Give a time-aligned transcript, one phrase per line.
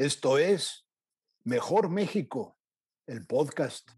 [0.00, 0.86] Esto es
[1.44, 2.56] Mejor México,
[3.06, 3.90] el podcast.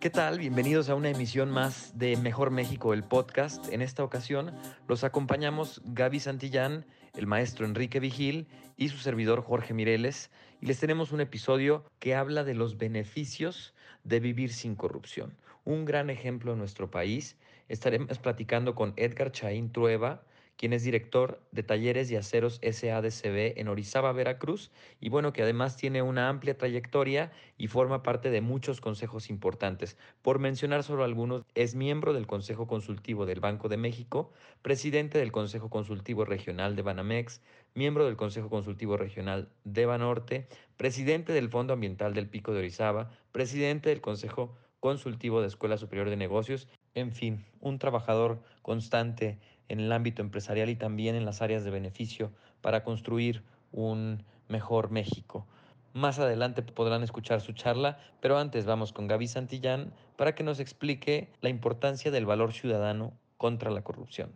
[0.00, 0.38] ¿Qué tal?
[0.38, 3.72] Bienvenidos a una emisión más de Mejor México, el podcast.
[3.72, 4.54] En esta ocasión
[4.86, 10.30] los acompañamos Gaby Santillán, el maestro Enrique Vigil y su servidor Jorge Mireles.
[10.60, 15.38] Y les tenemos un episodio que habla de los beneficios de vivir sin corrupción.
[15.64, 17.38] Un gran ejemplo en nuestro país.
[17.70, 20.26] Estaremos platicando con Edgar Chaín Trueba,
[20.56, 24.70] quien es director de Talleres y Aceros SADCB en Orizaba, Veracruz,
[25.00, 29.96] y bueno, que además tiene una amplia trayectoria y forma parte de muchos consejos importantes.
[30.22, 34.32] Por mencionar solo algunos, es miembro del Consejo Consultivo del Banco de México,
[34.62, 37.40] presidente del Consejo Consultivo Regional de Banamex,
[37.74, 43.10] miembro del Consejo Consultivo Regional de Banorte, presidente del Fondo Ambiental del Pico de Orizaba,
[43.32, 49.80] presidente del Consejo Consultivo de Escuela Superior de Negocios, en fin, un trabajador constante en
[49.80, 53.42] el ámbito empresarial y también en las áreas de beneficio para construir
[53.72, 55.46] un mejor México.
[55.92, 60.58] Más adelante podrán escuchar su charla, pero antes vamos con Gaby Santillán para que nos
[60.58, 64.32] explique la importancia del valor ciudadano contra la corrupción.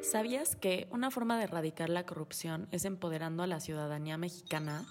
[0.00, 4.84] ¿Sabías que una forma de erradicar la corrupción es empoderando a la ciudadanía mexicana?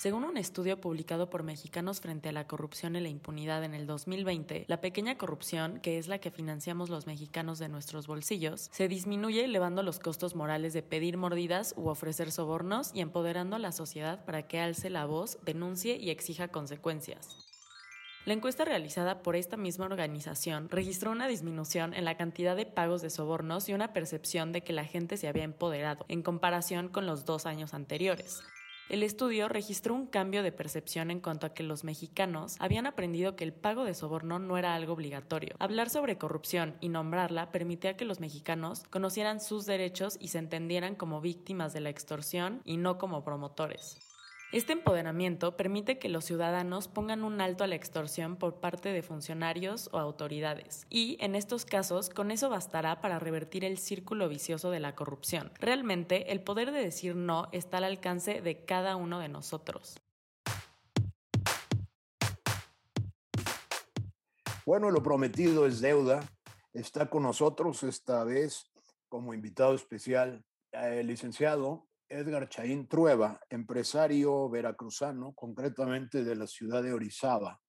[0.00, 3.86] Según un estudio publicado por Mexicanos frente a la corrupción y la impunidad en el
[3.86, 8.88] 2020, la pequeña corrupción, que es la que financiamos los mexicanos de nuestros bolsillos, se
[8.88, 13.72] disminuye elevando los costos morales de pedir mordidas u ofrecer sobornos y empoderando a la
[13.72, 17.36] sociedad para que alce la voz, denuncie y exija consecuencias.
[18.24, 23.02] La encuesta realizada por esta misma organización registró una disminución en la cantidad de pagos
[23.02, 27.04] de sobornos y una percepción de que la gente se había empoderado en comparación con
[27.04, 28.42] los dos años anteriores.
[28.90, 33.36] El estudio registró un cambio de percepción en cuanto a que los mexicanos habían aprendido
[33.36, 35.54] que el pago de soborno no era algo obligatorio.
[35.60, 40.96] Hablar sobre corrupción y nombrarla permitía que los mexicanos conocieran sus derechos y se entendieran
[40.96, 44.09] como víctimas de la extorsión y no como promotores.
[44.52, 49.00] Este empoderamiento permite que los ciudadanos pongan un alto a la extorsión por parte de
[49.00, 50.88] funcionarios o autoridades.
[50.90, 55.52] Y, en estos casos, con eso bastará para revertir el círculo vicioso de la corrupción.
[55.60, 60.00] Realmente, el poder de decir no está al alcance de cada uno de nosotros.
[64.66, 66.28] Bueno, lo prometido es deuda.
[66.72, 68.68] Está con nosotros esta vez
[69.08, 76.92] como invitado especial el licenciado Edgar Chaín Trueba, empresario veracruzano, concretamente de la ciudad de
[76.92, 77.60] Orizaba,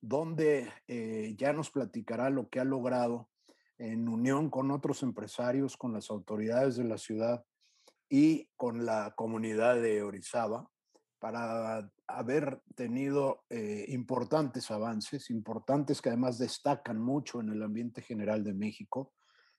[0.00, 3.30] donde eh, ya nos platicará lo que ha logrado
[3.78, 7.44] en unión con otros empresarios, con las autoridades de la ciudad
[8.10, 10.68] y con la comunidad de Orizaba,
[11.18, 18.44] para haber tenido eh, importantes avances, importantes que además destacan mucho en el ambiente general
[18.44, 19.14] de México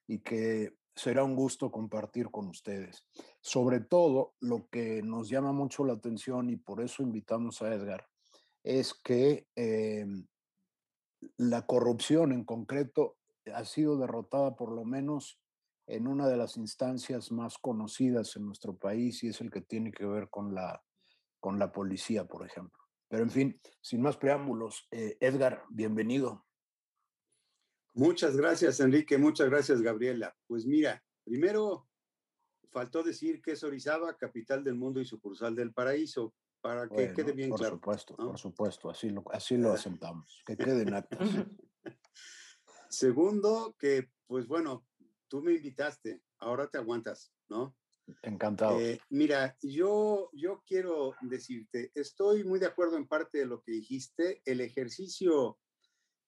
[0.07, 3.07] y que será un gusto compartir con ustedes.
[3.39, 8.05] Sobre todo, lo que nos llama mucho la atención y por eso invitamos a Edgar,
[8.63, 10.05] es que eh,
[11.37, 13.17] la corrupción en concreto
[13.53, 15.39] ha sido derrotada por lo menos
[15.87, 19.91] en una de las instancias más conocidas en nuestro país y es el que tiene
[19.91, 20.83] que ver con la,
[21.39, 22.77] con la policía, por ejemplo.
[23.07, 26.45] Pero en fin, sin más preámbulos, eh, Edgar, bienvenido.
[27.93, 29.17] Muchas gracias, Enrique.
[29.17, 30.35] Muchas gracias, Gabriela.
[30.47, 31.87] Pues mira, primero
[32.71, 37.31] faltó decir que es Orizaba, capital del mundo y sucursal del paraíso, para que quede
[37.31, 37.79] bien por claro.
[37.79, 41.19] Por supuesto, por supuesto, así lo, así lo asentamos, que quede en actas.
[42.89, 44.85] Segundo, que pues bueno,
[45.27, 47.75] tú me invitaste, ahora te aguantas, ¿no?
[48.23, 48.79] Encantado.
[48.79, 53.71] Eh, mira, yo, yo quiero decirte, estoy muy de acuerdo en parte de lo que
[53.71, 54.41] dijiste.
[54.45, 55.59] El ejercicio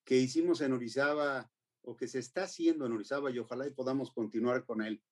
[0.04, 1.50] que hicimos en Orizaba
[1.82, 5.02] o que se está haciendo en Orizaba y ojalá podamos continuar con él,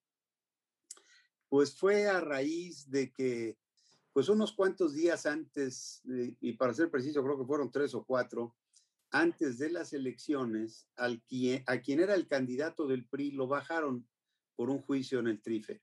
[1.48, 3.58] pues fue a raíz de que,
[4.12, 8.56] pues unos cuantos días antes, y para ser preciso, creo que fueron tres o cuatro,
[9.10, 14.08] antes de las elecciones, al quien, a quien era el candidato del PRI lo bajaron
[14.54, 15.82] por un juicio en el TRIFE.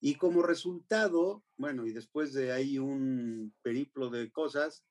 [0.00, 4.84] Y como resultado, bueno, y después de ahí un periplo de cosas,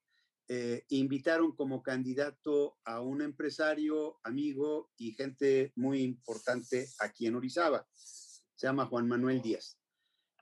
[0.48, 7.86] eh, invitaron como candidato a un empresario, amigo y gente muy importante aquí en Orizaba.
[7.94, 9.78] Se llama Juan Manuel Díaz.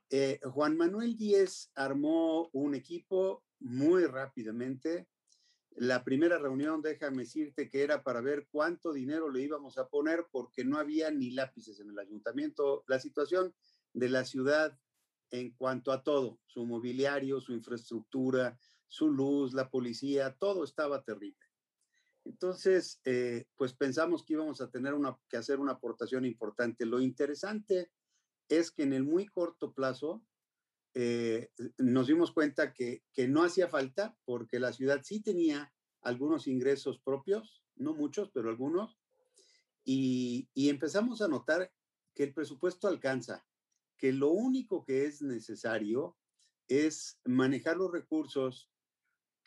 [0.09, 5.07] Eh, Juan Manuel Díaz armó un equipo muy rápidamente.
[5.77, 10.27] La primera reunión, déjame decirte que era para ver cuánto dinero le íbamos a poner
[10.29, 12.83] porque no había ni lápices en el ayuntamiento.
[12.87, 13.53] La situación
[13.93, 14.77] de la ciudad
[15.31, 18.59] en cuanto a todo, su mobiliario, su infraestructura,
[18.91, 21.47] su luz, la policía, todo estaba terrible.
[22.25, 26.85] Entonces, eh, pues pensamos que íbamos a tener una, que hacer una aportación importante.
[26.85, 27.89] Lo interesante
[28.49, 30.25] es que en el muy corto plazo
[30.93, 36.47] eh, nos dimos cuenta que, que no hacía falta porque la ciudad sí tenía algunos
[36.47, 38.99] ingresos propios, no muchos, pero algunos,
[39.85, 41.71] y, y, empezamos a notar
[42.13, 43.47] que el presupuesto alcanza,
[43.97, 46.17] que lo único que es necesario
[46.67, 48.69] es manejar los recursos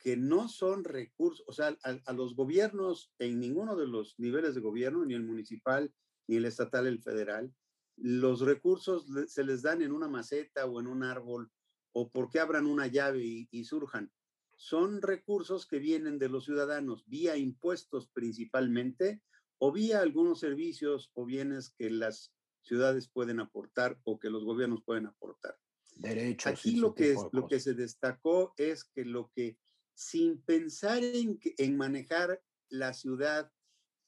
[0.05, 4.55] que no son recursos, o sea, a, a, los gobiernos en ninguno de los niveles
[4.55, 5.93] de gobierno, ni el municipal,
[6.29, 7.53] ni el estatal, el federal,
[7.97, 11.51] los recursos se les dan en una maceta o en un árbol
[11.93, 14.13] o porque abran una llave y, y surjan.
[14.57, 19.23] Son recursos que vienen de los ciudadanos vía impuestos principalmente
[19.59, 24.83] o vía algunos servicios o bienes que las ciudades pueden aportar o que los gobiernos
[24.85, 25.57] pueden aportar.
[25.97, 26.53] Derechos.
[26.53, 29.59] Aquí lo que, es, lo que se destacó es que lo que,
[29.95, 33.51] sin pensar en, manejar la ciudad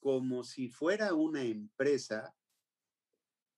[0.01, 2.35] como si fuera una empresa,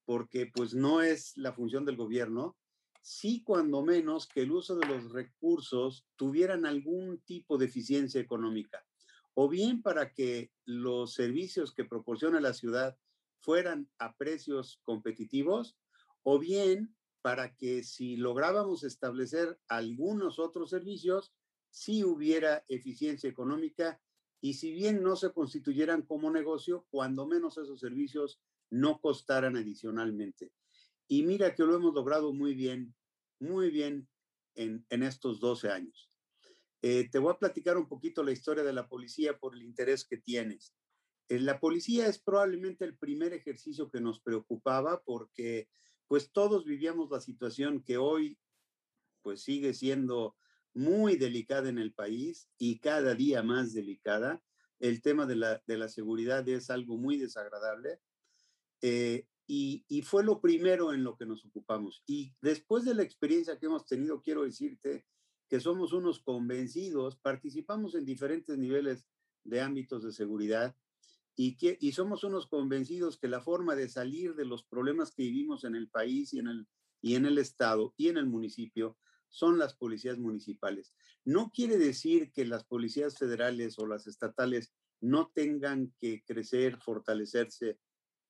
[0.05, 2.57] porque pues no es la función del gobierno,
[3.01, 8.85] sí cuando menos que el uso de los recursos tuvieran algún tipo de eficiencia económica,
[9.33, 12.97] o bien para que los servicios que proporciona la ciudad
[13.39, 15.77] fueran a precios competitivos,
[16.23, 21.33] o bien para que si lográbamos establecer algunos otros servicios,
[21.69, 24.01] sí hubiera eficiencia económica
[24.41, 28.39] y si bien no se constituyeran como negocio, cuando menos esos servicios
[28.69, 30.53] no costaran adicionalmente.
[31.07, 32.95] Y mira que lo hemos logrado muy bien,
[33.39, 34.07] muy bien
[34.55, 36.09] en, en estos 12 años.
[36.81, 40.05] Eh, te voy a platicar un poquito la historia de la policía por el interés
[40.05, 40.73] que tienes.
[41.27, 45.67] Eh, la policía es probablemente el primer ejercicio que nos preocupaba porque
[46.07, 48.39] pues todos vivíamos la situación que hoy
[49.21, 50.35] pues sigue siendo
[50.73, 54.41] muy delicada en el país y cada día más delicada.
[54.79, 57.99] El tema de la, de la seguridad es algo muy desagradable
[58.81, 62.03] eh, y, y, fue lo primero en lo que nos ocupamos.
[62.05, 65.05] Y después de la experiencia que hemos tenido, quiero decirte
[65.49, 69.05] que somos unos convencidos, participamos en diferentes niveles
[69.43, 70.75] de ámbitos de seguridad
[71.35, 75.23] y, que, y somos unos convencidos que la forma de salir de los problemas que
[75.23, 76.67] vivimos en el país y en el,
[77.01, 78.97] y en el Estado y en el municipio
[79.29, 80.93] son las policías municipales.
[81.23, 87.79] No quiere decir que las policías federales o las estatales no tengan que crecer, fortalecerse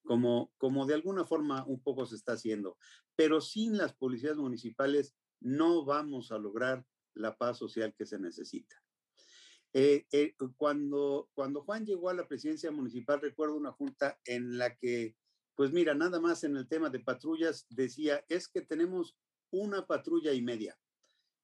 [0.03, 2.77] como, como de alguna forma un poco se está haciendo.
[3.15, 8.75] Pero sin las policías municipales no vamos a lograr la paz social que se necesita.
[9.73, 14.75] Eh, eh, cuando, cuando Juan llegó a la presidencia municipal, recuerdo una junta en la
[14.75, 15.15] que,
[15.55, 19.15] pues mira, nada más en el tema de patrullas decía, es que tenemos
[19.51, 20.77] una patrulla y media.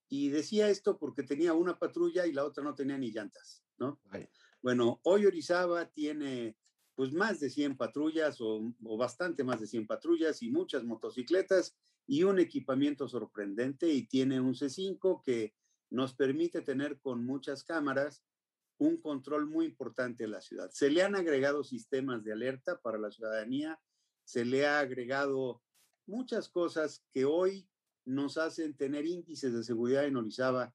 [0.07, 3.99] Y decía esto porque tenía una patrulla y la otra no tenía ni llantas, ¿no?
[4.09, 4.27] Ay.
[4.61, 6.57] Bueno, hoy Orizaba tiene
[6.95, 11.77] pues más de 100 patrullas o, o, bastante más de 100 patrullas y muchas motocicletas
[12.07, 15.53] y un equipamiento sorprendente y tiene un C5 que
[15.89, 18.23] nos permite tener con muchas cámaras
[18.77, 20.69] un control muy importante de la ciudad.
[20.71, 23.79] Se le han agregado sistemas de alerta para la ciudadanía,
[24.23, 25.61] se le ha agregado
[26.05, 27.69] muchas cosas que hoy
[28.05, 30.73] nos hacen tener índices de seguridad en Orizaba.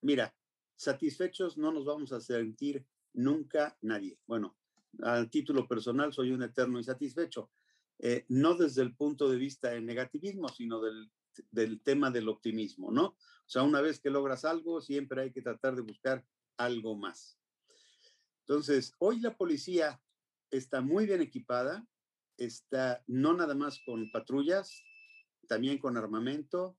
[0.00, 0.34] Mira,
[0.76, 4.18] satisfechos no nos vamos a sentir nunca nadie.
[4.26, 4.56] Bueno,
[5.02, 7.50] al título personal soy un eterno insatisfecho,
[7.98, 11.10] eh, no desde el punto de vista del negativismo, sino del,
[11.50, 13.06] del tema del optimismo, ¿no?
[13.06, 16.24] O sea, una vez que logras algo, siempre hay que tratar de buscar
[16.56, 17.38] algo más.
[18.40, 20.00] Entonces, hoy la policía
[20.50, 21.86] está muy bien equipada,
[22.36, 24.82] está no nada más con patrullas,
[25.44, 26.76] también con armamento,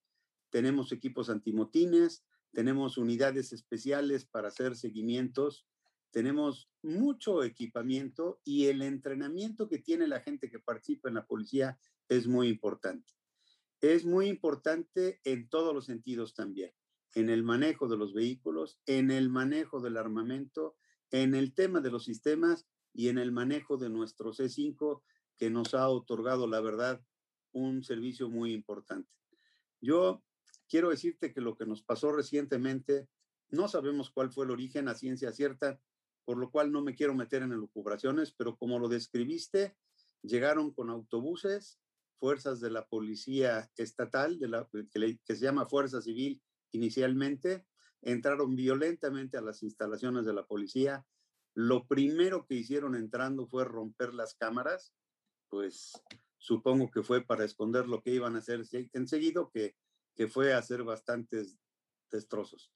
[0.50, 5.66] tenemos equipos antimotines, tenemos unidades especiales para hacer seguimientos
[6.16, 11.78] tenemos mucho equipamiento y el entrenamiento que tiene la gente que participa en la policía
[12.08, 13.12] es muy importante.
[13.82, 16.72] Es muy importante en todos los sentidos también,
[17.16, 20.78] en el manejo de los vehículos, en el manejo del armamento,
[21.12, 25.02] en el tema de los sistemas y en el manejo de nuestro C5
[25.36, 27.04] que nos ha otorgado, la verdad,
[27.56, 29.10] un servicio muy importante.
[29.82, 30.24] Yo
[30.68, 33.08] quiero decirte que lo que nos pasó recientemente,
[33.50, 35.80] no sabemos cuál fue el origen a ciencia cierta,
[36.26, 39.76] por lo cual no me quiero meter en elucubraciones, pero como lo describiste,
[40.22, 41.80] llegaron con autobuses,
[42.18, 47.66] fuerzas de la policía estatal, de la, que, que se llama Fuerza Civil inicialmente,
[48.02, 51.06] entraron violentamente a las instalaciones de la policía.
[51.54, 54.94] Lo primero que hicieron entrando fue romper las cámaras,
[55.50, 55.94] pues
[56.46, 58.62] supongo que fue para esconder lo que iban a hacer
[58.94, 59.76] enseguida, que,
[60.14, 61.58] que fue hacer bastantes
[62.12, 62.72] destrozos.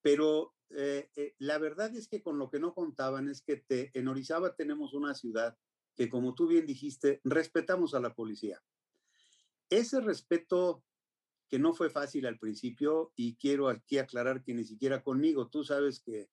[0.00, 3.90] Pero eh, eh, la verdad es que con lo que no contaban es que te,
[3.92, 5.54] en Orizaba tenemos una ciudad
[5.94, 8.62] que, como tú bien dijiste, respetamos a la policía.
[9.68, 10.82] ese respeto
[11.50, 15.62] que no fue fácil al principio y quiero aquí aclarar que ni siquiera conmigo, tú
[15.62, 16.30] sabes que,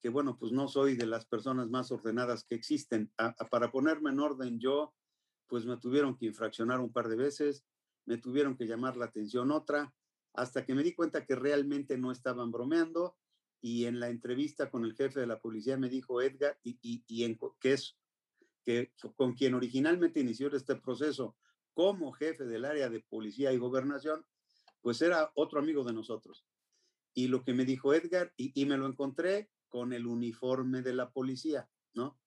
[0.00, 3.12] que bueno, pues no soy de las personas más ordenadas que existen.
[3.52, 4.96] para ponerme en orden yo,
[5.48, 7.64] pues me tuvieron que infraccionar un par de veces,
[8.04, 9.94] me tuvieron que llamar la atención otra,
[10.34, 13.16] hasta que me di cuenta que realmente no estaban bromeando
[13.60, 17.24] y en la entrevista con el jefe de la policía me dijo Edgar, y, y,
[17.24, 17.96] en, que es
[18.64, 21.36] que con quien originalmente inició este proceso
[21.72, 24.24] como jefe del área de policía y gobernación,
[24.80, 26.46] pues era otro amigo de nosotros.
[27.14, 30.94] Y lo que me dijo Edgar, y, y me lo encontré con el uniforme de
[30.94, 32.18] la policía, ¿no?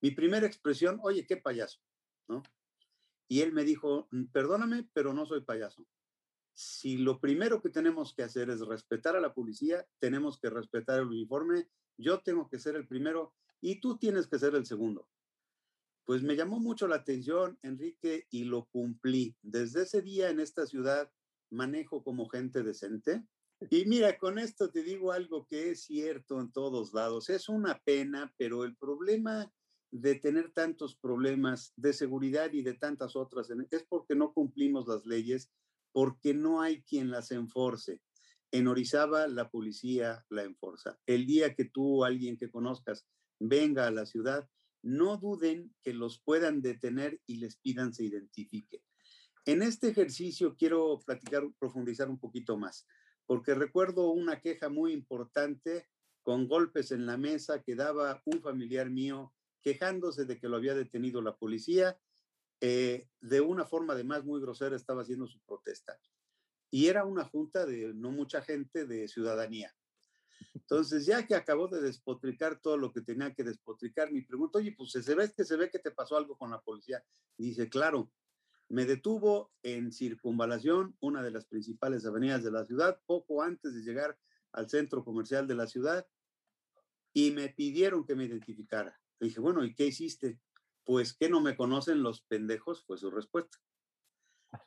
[0.00, 1.80] Mi primera expresión, oye, qué payaso,
[2.28, 2.42] ¿no?
[3.28, 5.86] Y él me dijo, mm, perdóname, pero no soy payaso.
[6.52, 11.00] Si lo primero que tenemos que hacer es respetar a la policía, tenemos que respetar
[11.00, 15.08] el uniforme, yo tengo que ser el primero y tú tienes que ser el segundo.
[16.04, 19.34] Pues me llamó mucho la atención, Enrique, y lo cumplí.
[19.42, 21.10] Desde ese día en esta ciudad
[21.50, 23.24] manejo como gente decente.
[23.70, 27.30] Y mira, con esto te digo algo que es cierto en todos lados.
[27.30, 29.50] Es una pena, pero el problema
[29.94, 35.06] de tener tantos problemas de seguridad y de tantas otras es porque no cumplimos las
[35.06, 35.52] leyes,
[35.92, 38.00] porque no hay quien las enforce.
[38.50, 40.98] En Orizaba la policía la enforza.
[41.06, 43.06] El día que tú o alguien que conozcas
[43.38, 44.50] venga a la ciudad,
[44.82, 48.82] no duden que los puedan detener y les pidan se identifique.
[49.44, 52.84] En este ejercicio quiero platicar, profundizar un poquito más,
[53.26, 55.86] porque recuerdo una queja muy importante
[56.24, 59.32] con golpes en la mesa que daba un familiar mío
[59.64, 61.98] quejándose de que lo había detenido la policía,
[62.60, 65.98] eh, de una forma además muy grosera estaba haciendo su protesta.
[66.70, 69.74] Y era una junta de no mucha gente de ciudadanía.
[70.54, 74.72] Entonces, ya que acabó de despotricar todo lo que tenía que despotricar, me pregunto, oye,
[74.76, 77.02] pues se ve que se ve que te pasó algo con la policía.
[77.36, 78.12] Dice, claro,
[78.68, 83.82] me detuvo en circunvalación, una de las principales avenidas de la ciudad, poco antes de
[83.82, 84.18] llegar
[84.52, 86.06] al centro comercial de la ciudad,
[87.12, 89.00] y me pidieron que me identificara.
[89.20, 90.40] Le dije, bueno, ¿y qué hiciste?
[90.84, 93.58] Pues que no me conocen los pendejos, fue su respuesta.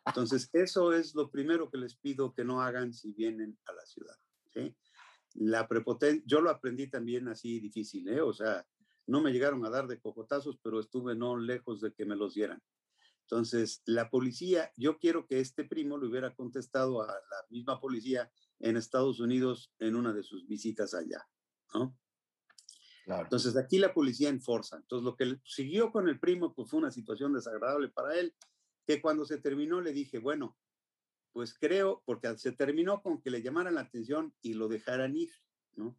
[0.06, 3.86] Entonces, eso es lo primero que les pido que no hagan si vienen a la
[3.86, 4.16] ciudad.
[5.36, 8.22] La prepotencia, yo lo aprendí también así difícil, ¿eh?
[8.22, 8.66] o sea,
[9.06, 12.34] no me llegaron a dar de cocotazos, pero estuve no lejos de que me los
[12.34, 12.62] dieran.
[13.22, 18.32] Entonces, la policía, yo quiero que este primo le hubiera contestado a la misma policía
[18.60, 21.28] en Estados Unidos en una de sus visitas allá,
[21.74, 21.96] ¿no?
[23.08, 24.78] Entonces, aquí la policía enforza.
[24.78, 28.36] Entonces, lo que siguió con el primo, pues fue una situación desagradable para él,
[28.86, 30.58] que cuando se terminó le dije, bueno,
[31.32, 35.32] pues creo, porque se terminó con que le llamaran la atención y lo dejaran ir,
[35.76, 35.98] ¿no?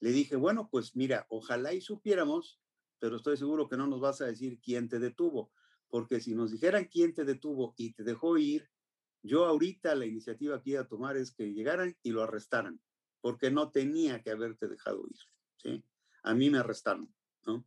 [0.00, 2.60] Le dije, bueno, pues mira, ojalá y supiéramos,
[2.98, 5.52] pero estoy seguro que no nos vas a decir quién te detuvo,
[5.88, 8.68] porque si nos dijeran quién te detuvo y te dejó ir,
[9.22, 12.80] yo ahorita la iniciativa que iba a tomar es que llegaran y lo arrestaran,
[13.20, 15.18] porque no tenía que haberte dejado ir,
[15.56, 15.84] ¿sí?
[16.22, 17.12] A mí me arrestaron,
[17.46, 17.66] ¿no?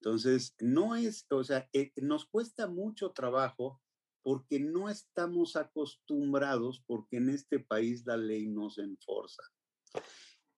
[0.00, 3.82] Entonces, no es, o sea, eh, nos cuesta mucho trabajo
[4.22, 9.42] porque no estamos acostumbrados, porque en este país la ley nos enforza.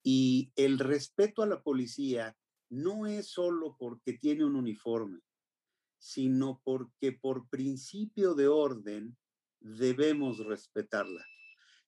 [0.02, 2.36] Y el respeto a la policía
[2.70, 5.20] no es solo porque tiene un uniforme,
[5.98, 9.16] sino porque por principio de orden
[9.60, 11.24] debemos respetarla.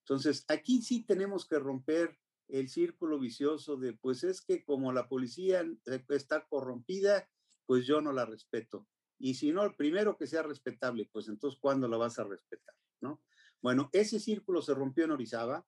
[0.01, 2.19] Entonces, aquí sí tenemos que romper
[2.59, 5.65] el círculo vicioso de, pues es que como la policía
[6.09, 7.29] está corrompida,
[7.67, 8.87] pues yo no la respeto.
[9.19, 12.75] Y si no, primero que sea respetable, pues entonces, ¿cuándo la vas a respetar?
[13.01, 13.21] ¿No?
[13.61, 15.67] Bueno, ese círculo se rompió en Orizaba,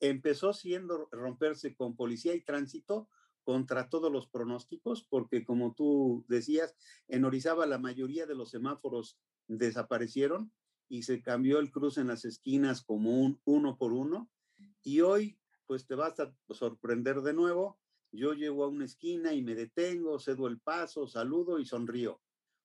[0.00, 3.08] empezó siendo romperse con policía y tránsito
[3.44, 6.74] contra todos los pronósticos, porque como tú decías,
[7.06, 10.52] en Orizaba la mayoría de los semáforos desaparecieron
[10.88, 14.28] y se cambió el cruce en las esquinas como un uno por uno.
[14.82, 15.39] Y hoy
[15.70, 17.78] pues te vas a sorprender de nuevo.
[18.10, 22.20] Yo llego a una esquina y me detengo, cedo el paso, saludo y sonrío.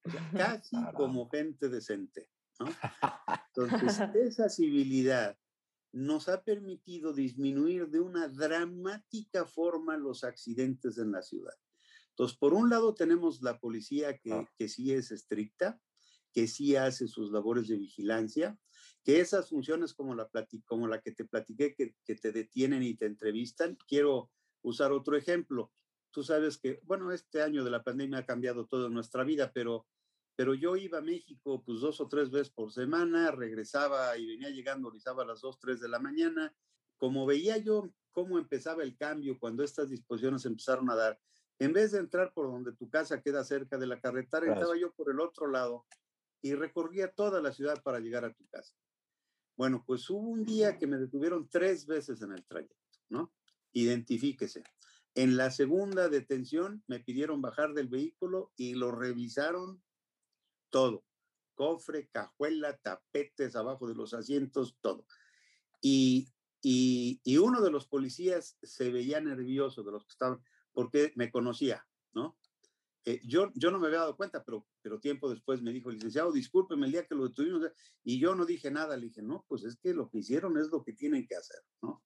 [0.63, 2.31] casi como gente decente.
[3.55, 5.37] Entonces, esa civilidad
[5.91, 11.53] nos ha permitido disminuir de una dramática forma los accidentes en la ciudad.
[12.09, 15.79] Entonces, por un lado tenemos la policía que, que sí es estricta,
[16.33, 18.57] que sí hace sus labores de vigilancia,
[19.05, 20.27] que esas funciones como la,
[20.65, 24.31] como la que te platiqué, que, que te detienen y te entrevistan, quiero
[24.63, 25.71] usar otro ejemplo.
[26.09, 29.85] Tú sabes que, bueno, este año de la pandemia ha cambiado toda nuestra vida, pero,
[30.35, 34.49] pero yo iba a México pues dos o tres veces por semana, regresaba y venía
[34.49, 36.55] llegando, regresaba a las dos, tres de la mañana.
[36.97, 41.19] Como veía yo cómo empezaba el cambio cuando estas disposiciones empezaron a dar,
[41.59, 44.91] en vez de entrar por donde tu casa queda cerca de la carretera, entraba yo
[44.93, 45.85] por el otro lado
[46.41, 48.73] y recorría toda la ciudad para llegar a tu casa.
[49.55, 53.33] Bueno, pues hubo un día que me detuvieron tres veces en el trayecto, ¿no?
[53.71, 54.63] Identifíquese.
[55.13, 59.81] En la segunda detención me pidieron bajar del vehículo y lo revisaron
[60.69, 61.05] todo.
[61.53, 65.05] Cofre, cajuela, tapetes abajo de los asientos, todo.
[65.81, 70.43] Y, y, uno de los policías se veía nervioso de los que estaban,
[70.73, 71.85] porque me conocía, ¿no?
[73.07, 76.31] Eh, yo, yo no me había dado cuenta, pero, pero tiempo después me dijo, licenciado,
[76.31, 77.69] discúlpeme el día que lo detuvimos,
[78.03, 80.69] y yo no dije nada, le dije, no, pues es que lo que hicieron es
[80.69, 82.03] lo que tienen que hacer, ¿no?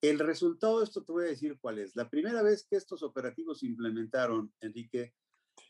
[0.00, 1.94] El resultado de esto te voy a decir cuál es.
[1.94, 5.14] La primera vez que estos operativos se implementaron, Enrique,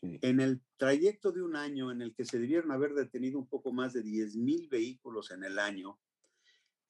[0.01, 3.71] en el trayecto de un año en el que se debieron haber detenido un poco
[3.71, 5.99] más de 10 mil vehículos en el año,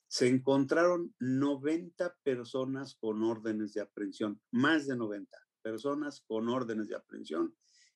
[0.07, 6.95] se encontraron 90 personas con órdenes de aprehensión, más de 90 personas con órdenes de
[6.95, 7.55] aprehensión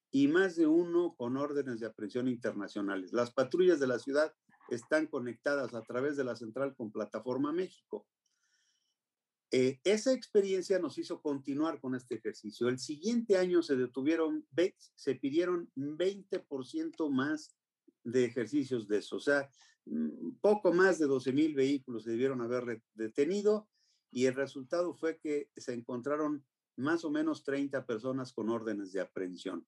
[0.10, 3.14] y más de uno con órdenes de aprehensión internacionales.
[3.14, 4.34] Las patrullas de la ciudad
[4.70, 8.08] están conectadas a través de la central con Plataforma México.
[9.52, 12.68] Eh, esa experiencia nos hizo continuar con este ejercicio.
[12.68, 14.46] El siguiente año se detuvieron,
[14.96, 17.56] se pidieron 20% más
[18.04, 19.18] de ejercicios de eso.
[19.18, 19.50] O sea,
[19.86, 23.70] mm, poco más de 12 mil vehículos se debieron haber detenido
[24.12, 26.46] y el resultado fue que se encontraron
[26.78, 29.68] más o menos 30 personas con órdenes de aprehensión.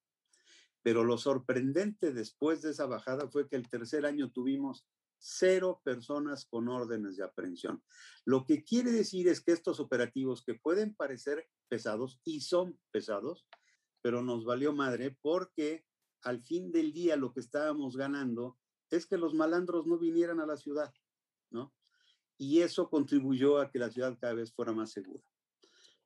[0.82, 4.86] Pero lo sorprendente después de esa bajada fue que el tercer año tuvimos
[5.18, 7.84] cero personas con órdenes de aprehensión.
[8.26, 13.46] Lo que quiere decir es que estos operativos que pueden parecer pesados y son pesados,
[14.02, 15.86] pero nos valió madre porque
[16.22, 18.58] al fin del día lo que estábamos ganando
[18.90, 20.94] es que los malandros no vinieran a la ciudad,
[21.52, 21.74] ¿no?
[22.38, 25.24] Y eso contribuyó a que la ciudad cada vez fuera más segura.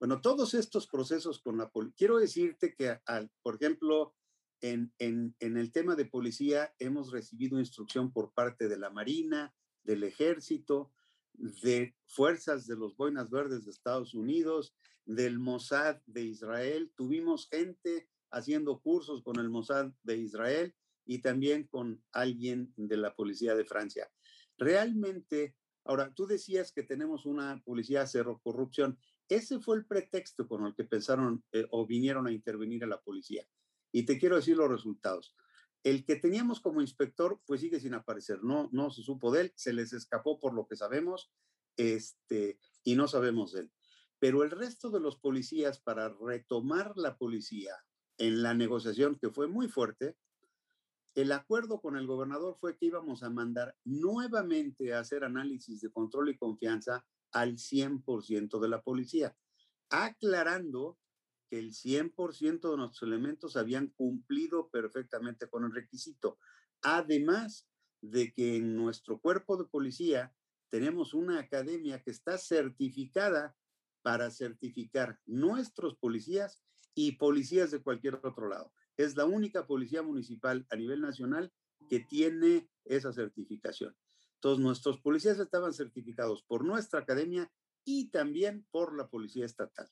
[0.04, 3.00] Bueno, todos estos procesos con la policía, quiero decirte que,
[3.42, 4.14] por ejemplo,
[4.60, 10.92] en, el tema de policía hemos recibido instrucción por parte de la Marina, del Ejército,
[11.32, 14.76] de fuerzas de los Boinas Verdes de Estados Unidos,
[15.06, 16.92] del Mossad de Israel.
[16.98, 20.76] Tuvimos gente haciendo cursos con el Mossad de Israel
[21.06, 24.12] y también con alguien de la policía de Francia.
[24.58, 29.00] Realmente, ahora, tú decías que tenemos una policía cero corrupción.
[29.30, 33.02] Ese fue el pretexto con el que pensaron eh, o vinieron a intervenir a la
[33.02, 33.46] policía.
[33.92, 35.36] Y te quiero decir los resultados.
[35.84, 39.54] El que teníamos como inspector, pues sigue sin aparecer, no, no se supo de él,
[39.56, 41.32] se les escapó por lo que sabemos,
[41.78, 43.72] este, y no sabemos de él.
[44.20, 47.76] Pero el resto de los policías, para retomar la policía
[48.18, 50.16] en la negociación, que fue muy fuerte,
[51.16, 55.92] el acuerdo con el gobernador fue que íbamos a mandar nuevamente a hacer análisis de
[55.92, 59.36] control y confianza al 100% de la policía,
[59.90, 60.98] aclarando
[61.50, 66.40] el 100% de nuestros elementos habían cumplido perfectamente con el requisito.
[66.82, 67.68] Además
[68.02, 70.34] de que en nuestro cuerpo de policía
[70.70, 73.56] tenemos una academia que está certificada
[74.02, 76.62] para certificar nuestros policías
[76.96, 78.74] y policías de cualquier otro lado.
[78.98, 81.52] Es la única policía municipal a nivel nacional
[81.90, 83.96] que tiene esa certificación.
[84.44, 87.50] Todos nuestros policías estaban certificados por nuestra academia
[87.86, 89.90] y también por la policía estatal.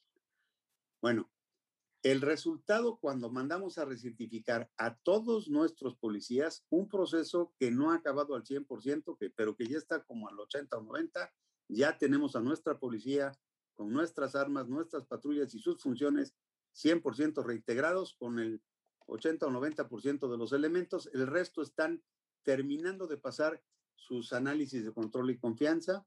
[1.02, 1.32] Bueno,
[2.04, 7.96] el resultado cuando mandamos a recertificar a todos nuestros policías, un proceso que no ha
[7.96, 11.34] acabado al 100%, que, pero que ya está como al 80 o 90,
[11.70, 13.32] ya tenemos a nuestra policía
[13.74, 16.36] con nuestras armas, nuestras patrullas y sus funciones
[16.76, 18.62] 100% reintegrados con el
[19.06, 21.10] 80 o 90% de los elementos.
[21.14, 22.04] El resto están
[22.44, 23.64] terminando de pasar
[24.02, 26.06] sus análisis de control y confianza.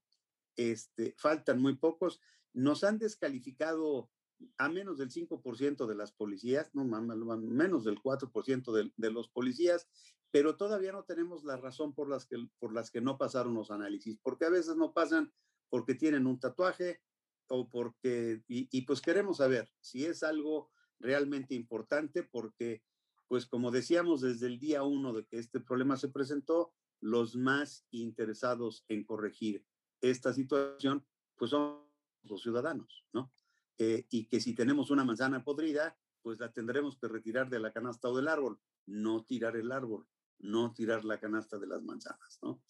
[0.57, 2.21] Este, faltan muy pocos.
[2.53, 4.11] Nos han descalificado
[4.59, 9.89] a menos del 5% de las policías, no menos del 4% de, de, los policías,
[10.31, 13.71] pero todavía no tenemos la razón por las, que, por las que no pasaron los
[13.71, 15.33] análisis, porque a veces no pasan
[15.71, 17.01] porque tienen un tatuaje
[17.49, 22.83] o porque, y, y pues queremos saber si es algo realmente importante, porque
[23.29, 27.87] pues como decíamos desde el día uno de que este problema se presentó, los más
[27.91, 29.65] interesados en corregir
[30.01, 31.05] esta situación,
[31.37, 31.85] pues son
[32.23, 33.33] los ciudadanos, ¿no?
[33.79, 37.73] Eh, y que si tenemos una manzana podrida, pues la tendremos que retirar de la
[37.73, 40.07] canasta o del árbol, no tirar el árbol,
[40.39, 42.63] no tirar la canasta de las manzanas, ¿no?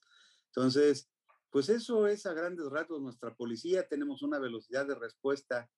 [0.46, 1.10] Entonces,
[1.50, 5.70] pues eso es a grandes rasgos nuestra policía, tenemos una velocidad de respuesta.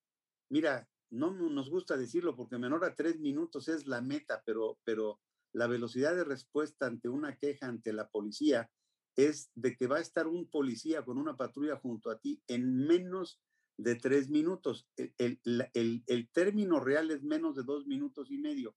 [0.49, 5.21] Mira, no nos gusta decirlo porque menor a tres minutos es la meta, pero, pero
[5.53, 8.71] la velocidad de respuesta ante una queja ante la policía
[9.17, 12.87] es de que va a estar un policía con una patrulla junto a ti en
[12.87, 13.41] menos
[13.79, 14.89] de tres minutos.
[14.97, 18.77] El, el, el, término real es menos de dos minutos y medio.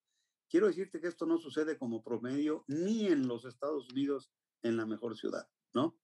[0.50, 4.32] quiero decirte que esto no sucede como promedio ni en los Estados Unidos
[4.64, 5.98] en la mejor ciudad, ¿no?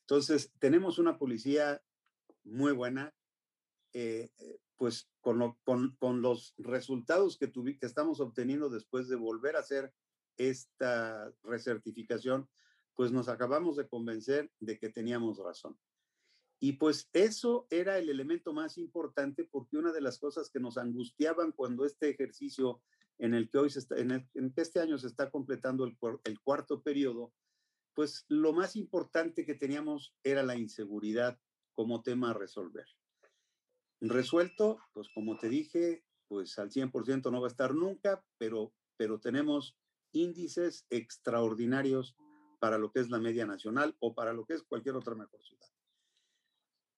[0.00, 1.82] Entonces, tenemos una policía
[2.44, 3.14] muy buena,
[3.92, 9.60] eh, eh, pues con, con, los resultados que, que estamos obteniendo después de volver a
[9.60, 9.92] hacer
[10.36, 12.48] esta recertificación,
[12.94, 15.76] pues nos acabamos de convencer de que teníamos razón.
[16.60, 20.78] Y pues eso era el elemento más importante porque una de las cosas que nos
[20.78, 22.80] angustiaban cuando este ejercicio
[23.18, 26.82] en el que hoy se está, en, este año se está completando el, el cuarto
[26.82, 27.32] periodo,
[27.94, 31.36] pues lo más importante que teníamos era la inseguridad
[31.72, 32.86] como tema a resolver.
[34.00, 39.18] Resuelto, pues como te dije, pues al 100% no va a estar nunca, pero, pero
[39.18, 39.76] tenemos
[40.12, 42.16] índices extraordinarios
[42.60, 45.42] para lo que es la media nacional o para lo que es cualquier otra mejor
[45.42, 45.68] ciudad.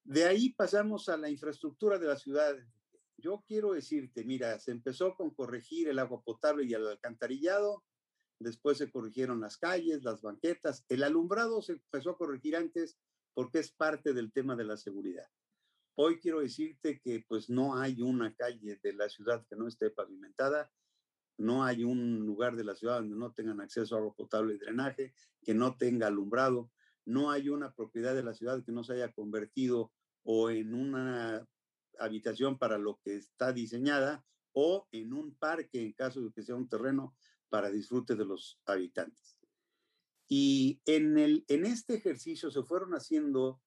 [0.04, 2.56] De ahí pasamos a la infraestructura de la ciudad.
[3.16, 7.84] Yo quiero decirte, mira, se empezó con corregir el agua potable y el alcantarillado,
[8.38, 12.98] después se corrigieron las calles, las banquetas, el alumbrado se empezó a corregir antes
[13.34, 15.26] porque es parte del tema de la seguridad.
[16.02, 19.90] Hoy quiero decirte que pues no hay una calle de la ciudad que no esté
[19.90, 20.72] pavimentada,
[21.36, 24.58] no hay un lugar de la ciudad donde no tengan acceso a agua potable y
[24.58, 26.70] drenaje, que no tenga alumbrado,
[27.04, 31.46] no hay una propiedad de la ciudad que no se haya convertido o en una
[31.98, 36.54] habitación para lo que está diseñada o en un parque en caso de que sea
[36.54, 37.14] un terreno
[37.50, 39.36] para disfrute de los habitantes.
[40.26, 43.60] Y en, el, en este ejercicio se fueron haciendo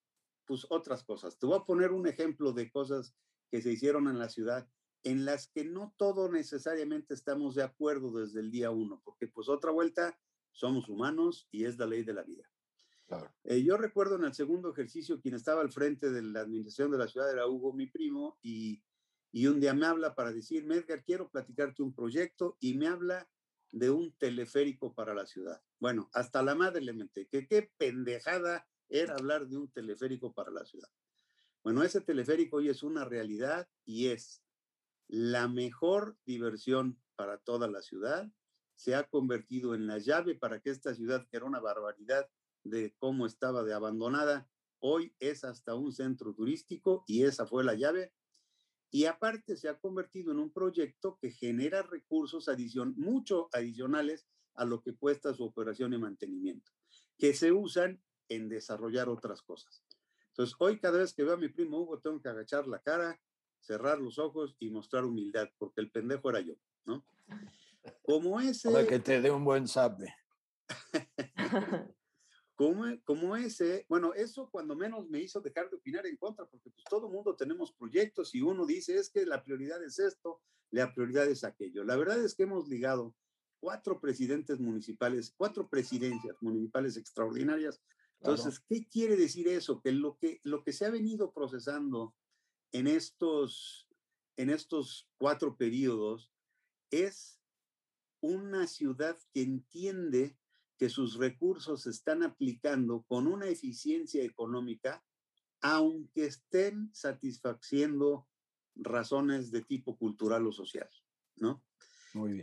[0.46, 1.38] pues otras cosas.
[1.38, 3.16] Te voy a poner un ejemplo de cosas
[3.50, 4.68] que se hicieron en la ciudad
[5.04, 9.50] en las que no todo necesariamente estamos de acuerdo desde el día uno, porque pues
[9.50, 10.18] otra vuelta
[10.52, 12.50] somos humanos y es la ley de la vida.
[13.44, 16.98] Eh, yo recuerdo en el segundo ejercicio, quien estaba al frente de la administración de
[16.98, 18.82] la ciudad era Hugo, mi primo, y,
[19.32, 23.30] y un día me habla para decirme, Edgar, quiero platicarte un proyecto y me habla
[23.72, 25.62] de un teleférico para la ciudad.
[25.80, 30.52] Bueno, hasta la madre le menté, que qué pendejada era hablar de un teleférico para
[30.52, 30.90] la ciudad.
[31.64, 34.44] Bueno, ese teleférico hoy es una realidad y es
[35.08, 38.32] la mejor diversión para toda la ciudad.
[38.76, 42.30] Se ha convertido en la llave para que esta ciudad, que era una barbaridad
[42.64, 47.74] de cómo estaba de abandonada, hoy es hasta un centro turístico y esa fue la
[47.74, 48.14] llave.
[48.92, 54.66] Y aparte se ha convertido en un proyecto que genera recursos adicion mucho adicionales a
[54.66, 56.72] lo que cuesta su operación y mantenimiento,
[57.18, 59.84] que se usan en desarrollar otras cosas.
[60.30, 63.20] Entonces, hoy cada vez que veo a mi primo Hugo, tengo que agachar la cara,
[63.60, 66.56] cerrar los ojos y mostrar humildad, porque el pendejo era yo,
[66.86, 67.06] ¿no?
[68.02, 68.72] Como ese...
[68.72, 70.14] Para que te dé un buen sape.
[72.56, 76.70] como, como ese, bueno, eso cuando menos me hizo dejar de opinar en contra, porque
[76.70, 80.94] pues todo mundo tenemos proyectos y uno dice, es que la prioridad es esto, la
[80.94, 81.84] prioridad es aquello.
[81.84, 83.16] La verdad es que hemos ligado
[83.60, 87.82] cuatro presidentes municipales, cuatro presidencias municipales extraordinarias.
[88.24, 89.82] Entonces, ¿qué quiere decir eso?
[89.82, 92.16] Que lo que, lo que se ha venido procesando
[92.72, 93.90] en estos,
[94.38, 96.32] en estos cuatro periodos
[96.90, 97.42] es
[98.22, 100.38] una ciudad que entiende
[100.78, 105.04] que sus recursos se están aplicando con una eficiencia económica,
[105.60, 108.26] aunque estén satisfaciendo
[108.76, 110.90] razones de tipo cultural o social,
[111.36, 111.62] ¿no?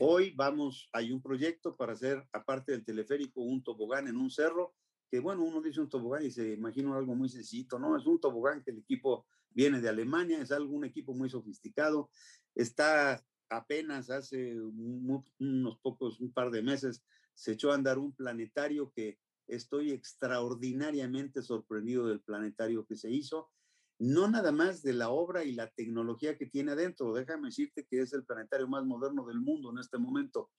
[0.00, 4.74] Hoy vamos, hay un proyecto para hacer, aparte del teleférico, un tobogán en un cerro,
[5.10, 7.96] que bueno, uno dice un tobogán y se imagina algo muy sencillo, ¿no?
[7.96, 12.10] Es un tobogán que el equipo viene de Alemania, es algo, un equipo muy sofisticado,
[12.54, 17.02] está apenas hace unos pocos, un par de meses,
[17.34, 19.18] se echó a andar un planetario que
[19.48, 23.50] estoy extraordinariamente sorprendido del planetario que se hizo,
[23.98, 28.00] no nada más de la obra y la tecnología que tiene adentro, déjame decirte que
[28.00, 30.50] es el planetario más moderno del mundo en este momento,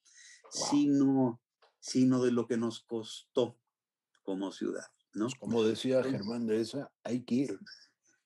[0.50, 1.42] sino,
[1.80, 3.58] sino de lo que nos costó
[4.24, 5.26] como ciudad, ¿no?
[5.26, 7.60] Pues, como decía Germán de esa, hay que ir.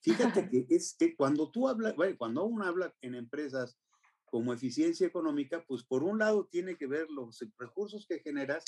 [0.01, 3.77] Fíjate que es que cuando tú hablas, bueno, cuando uno habla en empresas
[4.25, 8.63] como eficiencia económica, pues por un lado tiene que ver los recursos que generas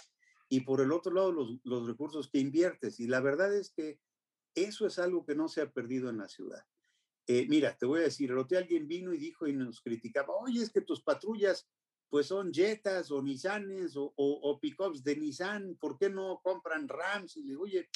[0.49, 2.99] y por el otro lado los, los recursos que inviertes.
[2.99, 3.99] Y la verdad es que
[4.55, 6.63] eso es algo que no se ha perdido en la ciudad.
[7.27, 10.33] Eh, mira, te voy a decir, el otro alguien vino y dijo y nos criticaba,
[10.33, 11.67] oye, es que tus patrullas
[12.09, 17.37] pues son Jetas o Nissanes o, o, pickups de Nissan, ¿por qué no compran Rams?
[17.37, 17.89] Y le digo, oye,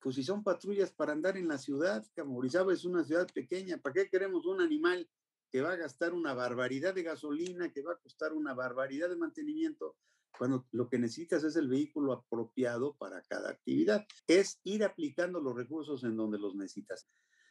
[0.00, 3.94] pues si son patrullas para andar en la ciudad, Camorizaba es una ciudad pequeña, ¿para
[3.94, 5.08] qué queremos un animal
[5.50, 9.16] que va a gastar una barbaridad de gasolina, que va a costar una barbaridad de
[9.16, 9.96] mantenimiento,
[10.38, 14.06] cuando lo que necesitas es el vehículo apropiado para cada actividad.
[14.26, 17.06] Es ir aplicando los recursos en donde los necesitas.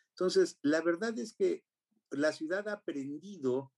[0.10, 1.63] Entonces, la verdad es que
[2.10, 3.71] la ciudad ha aprendido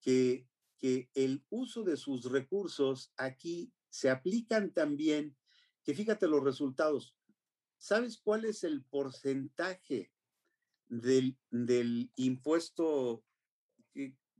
[0.00, 0.48] que
[0.78, 5.36] que el uso de sus recursos aquí se aplican también,
[5.82, 7.16] que fíjate los resultados.
[7.78, 10.12] ¿Sabes cuál es el porcentaje
[10.88, 13.24] del, del impuesto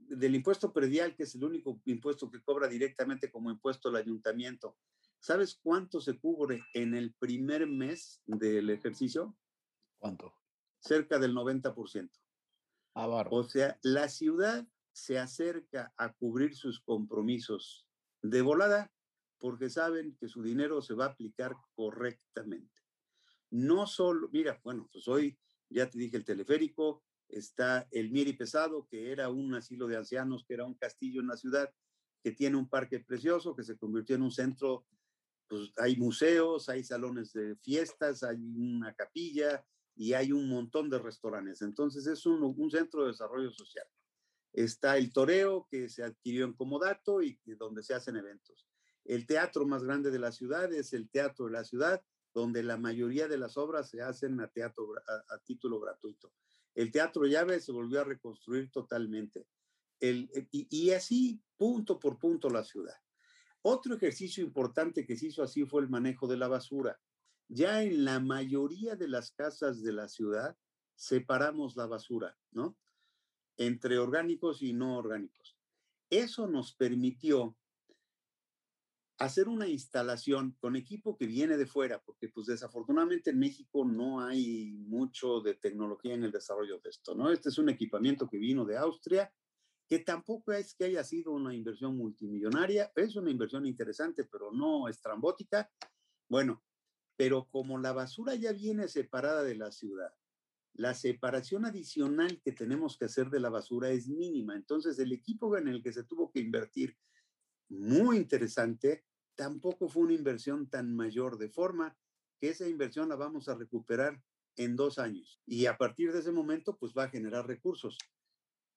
[0.08, 4.76] del impuesto predial, que es el único impuesto que cobra directamente como impuesto el ayuntamiento,
[5.18, 9.36] ¿sabes cuánto se cubre en el primer mes del ejercicio?
[9.98, 10.32] ¿Cuánto?
[10.80, 12.10] Cerca del 90%.
[12.94, 14.66] Ah, o sea, la ciudad
[14.98, 17.86] se acerca a cubrir sus compromisos
[18.20, 18.92] de volada
[19.38, 22.82] porque saben que su dinero se va a aplicar correctamente.
[23.50, 25.38] No solo, mira, bueno, pues hoy
[25.70, 30.44] ya te dije el teleférico, está el Miri Pesado, que era un asilo de ancianos,
[30.44, 31.72] que era un castillo en la ciudad,
[32.22, 34.84] que tiene un parque precioso, que se convirtió en un centro,
[35.46, 40.98] pues hay museos, hay salones de fiestas, hay una capilla y hay un montón de
[40.98, 41.62] restaurantes.
[41.62, 43.86] Entonces es un, un centro de desarrollo social.
[44.52, 48.66] Está el toreo, que se adquirió en Comodato y donde se hacen eventos.
[49.04, 52.02] El teatro más grande de la ciudad es el Teatro de la Ciudad,
[52.34, 54.86] donde la mayoría de las obras se hacen a, teatro,
[55.28, 56.32] a título gratuito.
[56.74, 59.48] El Teatro Llave se volvió a reconstruir totalmente.
[59.98, 62.94] El, eh, y, así, punto por punto, la ciudad.
[63.62, 67.00] Otro ejercicio importante que se hizo así fue el manejo de la basura.
[67.48, 70.56] Ya en la mayoría de las casas de la ciudad
[70.94, 72.76] separamos la basura, ¿no?
[73.58, 75.58] Entre orgánicos y no orgánicos.
[76.08, 77.58] Eso nos permitió
[79.18, 84.20] hacer una instalación con equipo que viene de fuera, porque pues desafortunadamente en México no
[84.20, 87.30] hay mucho de tecnología en el desarrollo de esto, ¿no?
[87.30, 89.32] Este es un equipamiento que vino de Austria,
[89.88, 94.86] que tampoco es que haya sido una inversión multimillonaria, es una inversión interesante, pero no
[94.86, 95.68] estrambótica.
[96.28, 96.62] Bueno,
[97.16, 100.14] pero como la basura ya viene separada de la ciudad,
[100.78, 104.54] la separación adicional que tenemos que hacer de la basura es mínima.
[104.54, 106.96] Entonces, el equipo en el que se tuvo que invertir
[107.68, 111.98] muy interesante, tampoco fue una inversión tan mayor, de forma
[112.40, 114.22] que esa inversión la vamos a recuperar
[114.56, 115.40] en dos años.
[115.44, 117.98] Y a partir de ese momento, pues va a generar recursos.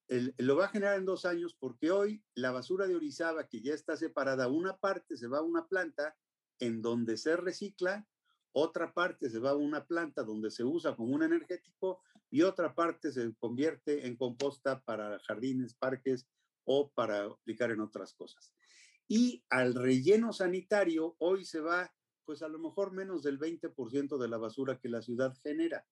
[0.08, 3.76] lo va a generar en dos años porque hoy la basura de Orizaba, que ya
[3.76, 6.18] está separada, una parte se va a una planta
[6.58, 8.08] en donde se recicla,
[8.54, 12.74] otra parte se va a una planta donde se usa como un energético y otra
[12.74, 16.28] parte se convierte en composta para jardines, parques
[16.64, 18.54] o para aplicar en otras cosas.
[19.08, 24.28] Y al relleno sanitario hoy se va, pues a lo mejor menos del 20% de
[24.28, 25.86] la basura que la ciudad genera,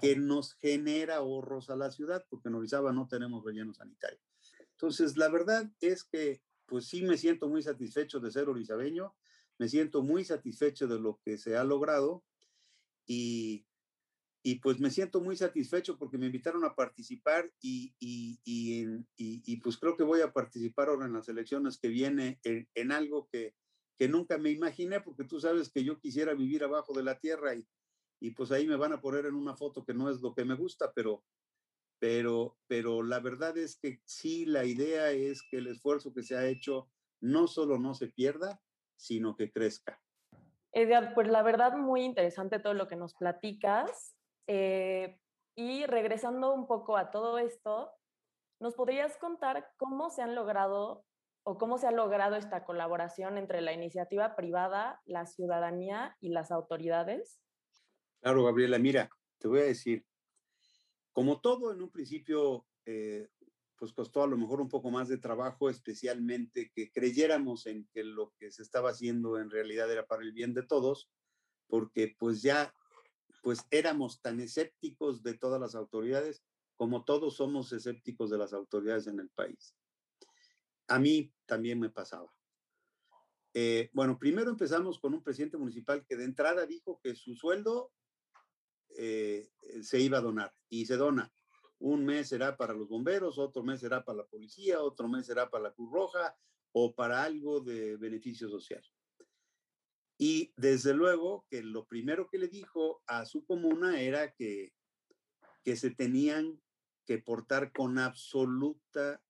[0.00, 4.18] que nos genera ahorros a la ciudad, porque en Orizaba no tenemos relleno sanitario.
[4.70, 9.14] Entonces, la verdad es que, pues sí me siento muy satisfecho de ser orizabeño,
[9.58, 12.24] me siento muy satisfecho de lo que se ha logrado
[13.06, 13.66] y
[14.46, 18.38] y pues me siento muy satisfecho porque me invitaron a participar y, y,
[19.16, 22.92] y, pues creo que voy a participar ahora en las elecciones que viene en, en,
[22.92, 23.56] algo que,
[23.98, 27.56] que nunca me imaginé porque tú sabes que yo quisiera vivir abajo de la tierra
[27.56, 27.66] y,
[28.20, 30.44] y pues ahí me van a poner en una foto que no es lo que
[30.44, 31.24] me gusta, pero,
[31.98, 36.36] pero, pero la verdad es que sí, la idea es que el esfuerzo que se
[36.36, 36.88] ha hecho
[37.20, 38.62] no solo no se pierda,
[38.96, 40.00] sino que crezca.
[40.72, 44.14] Edgar, pues la verdad muy interesante todo lo que nos platicas.
[44.46, 45.18] Eh,
[45.54, 47.90] y regresando un poco a todo esto,
[48.60, 51.04] ¿nos podrías contar cómo se han logrado
[51.44, 56.50] o cómo se ha logrado esta colaboración entre la iniciativa privada, la ciudadanía y las
[56.50, 57.40] autoridades?
[58.20, 60.04] Claro, Gabriela, mira, te voy a decir,
[61.12, 63.28] como todo en un principio, eh,
[63.78, 68.04] pues costó a lo mejor un poco más de trabajo, especialmente que creyéramos en que
[68.04, 71.10] lo que se estaba haciendo en realidad era para el bien de todos,
[71.68, 72.74] porque pues ya
[73.42, 76.42] pues éramos tan escépticos de todas las autoridades
[76.74, 79.74] como todos somos escépticos de las autoridades en el país.
[80.88, 82.32] A mí también me pasaba.
[83.54, 87.92] Eh, bueno, primero empezamos con un presidente municipal que de entrada dijo que su sueldo
[88.98, 89.50] eh,
[89.82, 91.32] se iba a donar y se dona.
[91.78, 95.50] Un mes será para los bomberos, otro mes será para la policía, otro mes será
[95.50, 96.36] para la Cruz Roja
[96.72, 98.82] o para algo de beneficio social.
[100.18, 104.72] Y desde luego que lo primero que le dijo a su comuna era que,
[105.62, 106.60] que se tenían
[107.04, 109.22] que portar con absoluta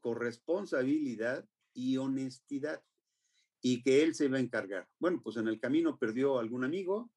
[0.00, 2.82] corresponsabilidad y honestidad
[3.60, 4.88] y que él se iba a encargar.
[4.98, 7.10] Bueno, pues en el camino perdió algún amigo,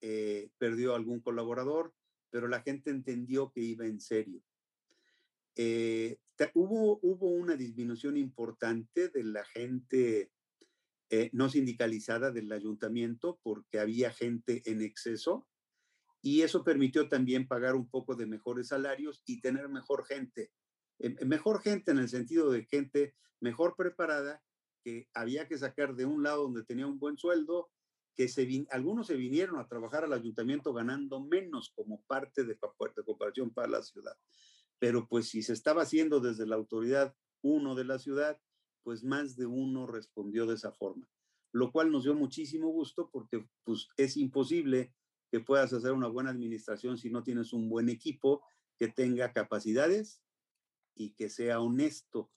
[0.00, 1.94] eh, perdió algún colaborador,
[2.30, 4.42] pero la gente entendió que iba en serio.
[5.56, 6.18] Eh,
[6.54, 10.30] hubo, hubo una disminución importante de la gente
[11.10, 15.46] eh, no sindicalizada del ayuntamiento porque había gente en exceso
[16.22, 20.52] y eso permitió también pagar un poco de mejores salarios y tener mejor gente
[21.26, 24.42] mejor gente en el sentido de gente mejor preparada,
[24.82, 27.70] que había que sacar de un lado donde tenía un buen sueldo,
[28.16, 33.04] que se algunos se vinieron a trabajar al ayuntamiento ganando menos como parte de, de
[33.04, 34.16] cooperación para la ciudad.
[34.78, 38.40] Pero pues si se estaba haciendo desde la autoridad uno de la ciudad,
[38.82, 41.08] pues más de uno respondió de esa forma,
[41.52, 44.94] lo cual nos dio muchísimo gusto porque pues es imposible
[45.30, 48.42] que puedas hacer una buena administración si no tienes un buen equipo
[48.78, 50.22] que tenga capacidades
[50.94, 52.30] y que sea honesto.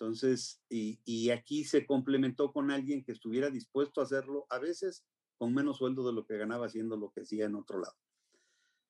[0.00, 5.04] Entonces, y, aquí se complementó con alguien que estuviera dispuesto a hacerlo, a veces
[5.36, 7.94] con menos sueldo de lo que ganaba haciendo lo que hacía en otro lado.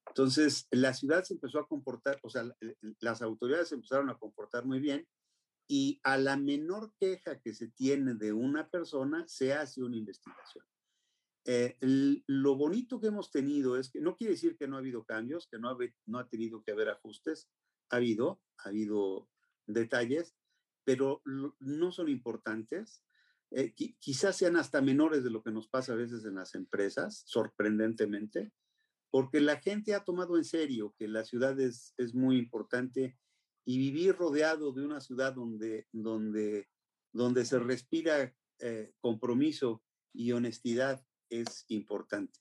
[0.06, 2.44] Entonces, la ciudad se empezó a comportar, o sea,
[3.00, 5.08] las autoridades se empezaron a comportar muy bien
[5.66, 10.64] y a la menor queja que se tiene de una persona, se hace una investigación.
[11.44, 11.76] Eh,
[12.26, 15.48] lo bonito que hemos tenido es que no quiere decir que no ha habido cambios,
[15.48, 17.48] que no ha, no ha tenido que haber ajustes,
[17.88, 19.28] ha habido, ha habido
[19.66, 20.36] detalles,
[20.90, 21.22] pero
[21.60, 23.04] no son importantes.
[23.52, 27.22] Eh, quizás sean hasta menores de lo que nos pasa a veces en las empresas,
[27.26, 28.50] sorprendentemente,
[29.08, 33.16] porque la gente ha tomado en serio que la ciudad es, es muy importante
[33.64, 36.68] y vivir rodeado de una ciudad donde, donde,
[37.12, 42.40] donde se respira eh, compromiso y honestidad es importante.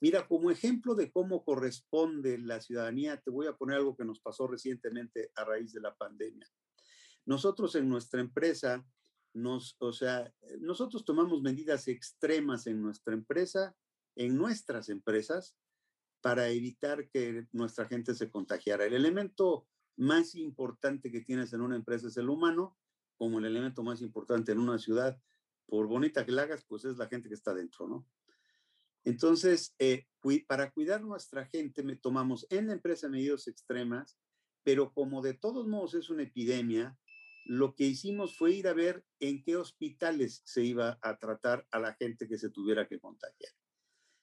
[0.00, 4.18] Mira, como ejemplo de cómo corresponde la ciudadanía, te voy a poner algo que nos
[4.18, 6.50] pasó recientemente a raíz de la pandemia.
[7.26, 8.84] Nosotros en nuestra empresa,
[9.32, 13.74] nos, o sea, nosotros tomamos medidas extremas en nuestra empresa,
[14.14, 15.56] en nuestras empresas,
[16.20, 18.84] para evitar que nuestra gente se contagiara.
[18.84, 22.78] El elemento más importante que tienes en una empresa es el humano,
[23.16, 25.20] como el elemento más importante en una ciudad,
[25.66, 28.06] por bonita que la hagas, pues es la gente que está dentro, ¿no?
[29.04, 30.06] Entonces, eh,
[30.46, 34.18] para cuidar nuestra gente, me tomamos en la empresa medidas extremas,
[34.62, 36.96] pero como de todos modos es una epidemia,
[37.44, 41.78] lo que hicimos fue ir a ver en qué hospitales se iba a tratar a
[41.78, 43.52] la gente que se tuviera que contagiar.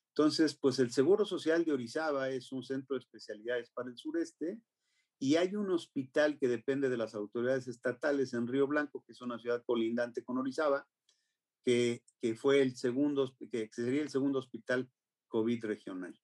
[0.09, 4.59] Entonces, pues el Seguro Social de Orizaba es un centro de especialidades para el sureste
[5.19, 9.21] y hay un hospital que depende de las autoridades estatales en Río Blanco, que es
[9.21, 10.87] una ciudad colindante con Orizaba,
[11.63, 14.89] que, que fue el segundo, que sería el segundo hospital
[15.27, 16.19] COVID regional.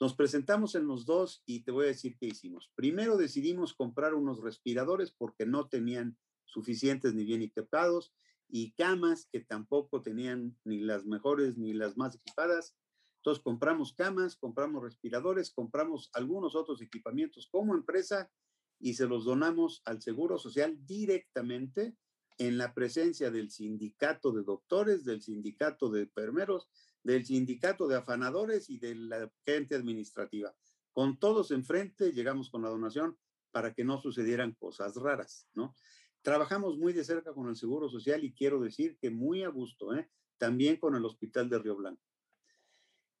[0.00, 2.70] Nos presentamos en los dos y te voy a decir qué hicimos.
[2.76, 8.14] Primero decidimos comprar unos respiradores porque no tenían suficientes ni bien equipados
[8.48, 12.76] y camas que tampoco tenían ni las mejores ni las más equipadas.
[13.16, 18.30] Entonces compramos camas, compramos respiradores, compramos algunos otros equipamientos como empresa
[18.78, 21.96] y se los donamos al Seguro Social directamente
[22.38, 26.68] en la presencia del sindicato de doctores, del sindicato de enfermeros,
[27.08, 30.54] del sindicato de afanadores y de la gente administrativa.
[30.92, 33.16] Con todos enfrente llegamos con la donación
[33.50, 35.74] para que no sucedieran cosas raras, ¿no?
[36.20, 39.94] Trabajamos muy de cerca con el Seguro Social y quiero decir que muy a gusto,
[39.94, 40.10] ¿eh?
[40.36, 42.02] También con el Hospital de Río Blanco.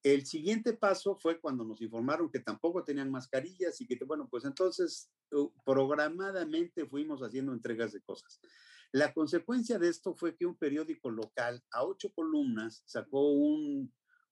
[0.02, 4.44] El siguiente paso fue cuando nos informaron que tampoco tenían mascarillas y que, bueno, pues
[4.44, 8.38] entonces uh, programadamente fuimos haciendo entregas de cosas.
[8.92, 13.30] La consecuencia de esto fue que un periódico local a ocho columnas sacó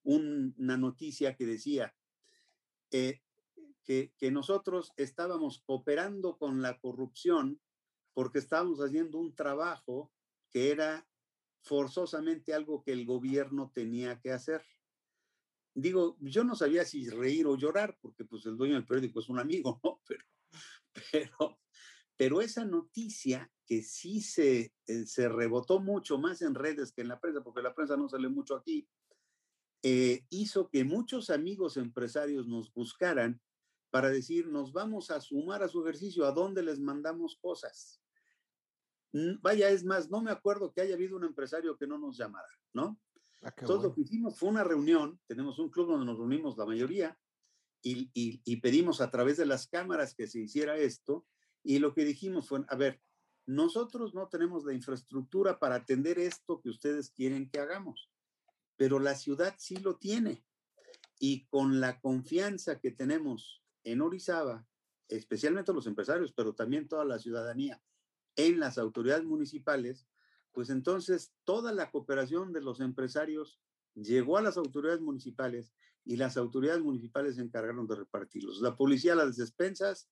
[0.02, 1.94] una noticia que decía
[2.90, 3.20] eh,
[3.84, 7.60] que, nosotros estábamos cooperando con la corrupción
[8.14, 10.12] porque estábamos haciendo un trabajo
[10.50, 11.06] que era
[11.62, 14.64] forzosamente algo que el gobierno tenía que hacer.
[15.74, 19.28] Digo, yo no sabía si reír o llorar, porque pues el dueño del periódico es
[19.28, 20.00] un amigo, ¿no?
[20.08, 20.24] Pero,
[21.12, 21.58] pero,
[22.16, 27.08] pero esa noticia que sí se, eh, se rebotó mucho más en redes que en
[27.08, 28.88] la prensa, porque la prensa no sale mucho aquí,
[29.82, 33.40] eh, hizo que muchos amigos empresarios nos buscaran
[33.90, 38.00] para decir, nos vamos a sumar a su ejercicio, ¿a dónde les mandamos cosas?
[39.40, 42.48] Vaya, es más, no me acuerdo que haya habido un empresario que no nos llamara,
[42.74, 43.00] ¿no?
[43.42, 46.66] Ah, Todo lo que hicimos fue una reunión, tenemos un club donde nos reunimos la
[46.66, 47.18] mayoría
[47.82, 51.24] y, y pedimos a través de las cámaras que se hiciera esto
[51.66, 53.02] y lo que dijimos fue, a ver,
[53.44, 58.08] nosotros no tenemos la infraestructura para atender esto que ustedes quieren que hagamos,
[58.76, 60.44] pero la ciudad sí lo tiene.
[61.18, 64.64] Y con la confianza que tenemos en Orizaba,
[65.08, 67.82] especialmente los empresarios, pero también toda la ciudadanía,
[68.36, 70.06] en las autoridades municipales,
[70.52, 73.60] pues entonces toda la cooperación de los empresarios
[73.94, 75.72] llegó a las autoridades municipales
[76.04, 78.60] y las autoridades municipales se encargaron de repartirlos.
[78.60, 80.08] La policía las despensas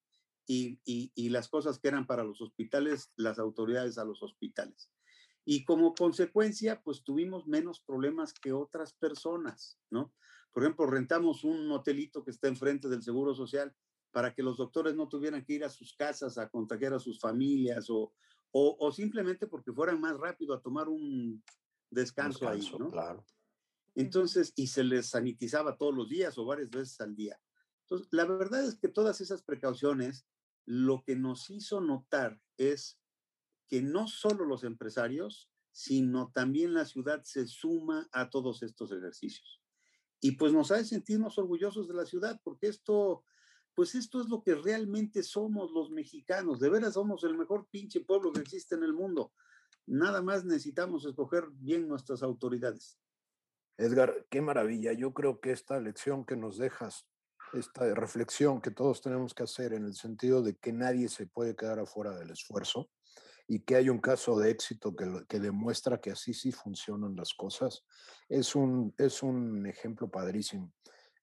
[0.46, 4.90] y, las cosas que eran para los hospitales, las autoridades a los hospitales.
[5.44, 10.14] Y como consecuencia, pues tuvimos menos problemas que otras personas, ¿no?
[10.52, 13.74] Por ejemplo, rentamos un hotelito que está enfrente del Seguro Social
[14.10, 17.20] para que los doctores no tuvieran que ir a sus casas a contagiar a sus
[17.20, 18.14] familias o,
[18.52, 21.42] o, simplemente porque fueran más rápido a tomar un
[21.90, 22.90] descanso, ahí, ¿no?
[22.90, 23.24] Claro.
[23.96, 27.38] Entonces, y se les sanitizaba todos los días o varias veces al día.
[27.82, 30.26] Entonces, la verdad es que todas esas precauciones,
[30.66, 33.00] lo que nos hizo notar es
[33.68, 39.60] que no solo los empresarios, sino también la ciudad se suma a todos estos ejercicios.
[40.20, 43.24] Y pues nos hace sentirnos orgullosos de la ciudad, porque esto
[43.74, 46.60] pues esto es lo que realmente somos los mexicanos.
[46.60, 49.32] De veras somos el mejor pinche pueblo que existe en el mundo.
[49.86, 52.98] Nada más necesitamos escoger bien nuestras autoridades.
[53.76, 54.92] Edgar, qué maravilla.
[54.92, 57.08] Yo creo que esta lección que nos dejas,
[57.58, 61.54] esta reflexión que todos tenemos que hacer en el sentido de que nadie se puede
[61.56, 62.90] quedar afuera del esfuerzo
[63.46, 67.34] y que hay un caso de éxito que, que demuestra que así sí funcionan las
[67.34, 67.84] cosas,
[68.28, 70.72] es un, es un ejemplo padrísimo.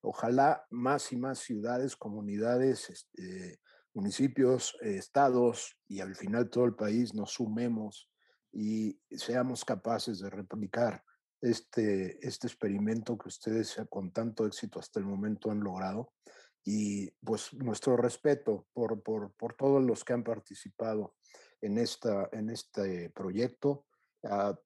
[0.02, 3.60] Ojalá más y más ciudades, comunidades, este,
[3.94, 8.08] municipios, estados y al final todo el país nos sumemos
[8.52, 11.04] y seamos capaces de replicar
[11.42, 16.12] este, este experimento que ustedes con tanto éxito hasta el momento han logrado.
[16.64, 21.16] Y pues nuestro respeto por, por, por todos los que han participado
[21.60, 23.84] en, esta, en este proyecto,
[24.22, 24.56] a,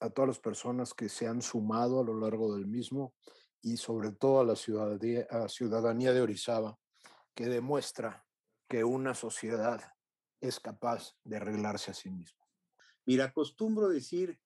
[0.00, 3.14] a todas las personas que se han sumado a lo largo del mismo
[3.60, 6.78] y sobre todo a la ciudadanía, ciudadanía de Orizaba,
[7.34, 8.24] que demuestra
[8.68, 9.80] que una sociedad
[10.40, 12.42] es capaz de arreglarse a sí misma.
[13.04, 14.40] Mira, acostumbro decir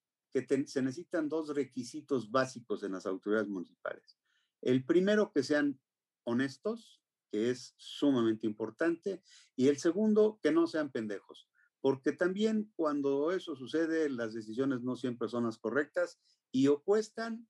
[0.45, 4.19] que se necesitan dos requisitos básicos en las autoridades municipales.
[4.61, 5.81] El primero, que sean
[6.25, 9.23] honestos, que es sumamente importante,
[9.55, 11.49] y el segundo, que no sean pendejos,
[11.81, 16.21] porque también cuando eso sucede, las decisiones no siempre son las correctas
[16.53, 17.49] y o cuestan